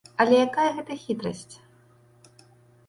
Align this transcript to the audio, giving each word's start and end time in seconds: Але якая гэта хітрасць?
Але 0.23 0.39
якая 0.45 0.65
гэта 0.79 0.97
хітрасць? 1.03 1.55